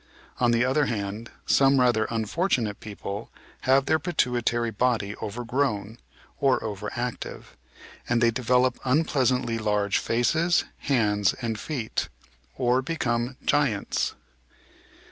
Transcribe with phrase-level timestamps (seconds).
[0.39, 3.29] On the other hand, some rather unfortunate people
[3.69, 5.99] have their pituitary body overgrown,
[6.39, 7.55] or over active,
[8.09, 12.09] and they develop unpleasantly large faces, hands, and feet,
[12.57, 14.15] or become "giants."